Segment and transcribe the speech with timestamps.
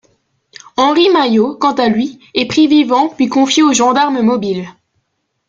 [0.77, 4.65] Henri Maillot, quant à lui, est pris vivant puis confié aux gendarmes mobiles.